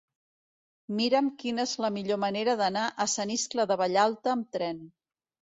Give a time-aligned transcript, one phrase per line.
[0.99, 4.85] Mira'm quina és la millor manera d'anar a Sant Iscle de Vallalta amb tren.